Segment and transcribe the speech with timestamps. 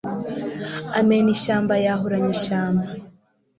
[0.99, 2.85] amena ishyamba yahuranya ishyamba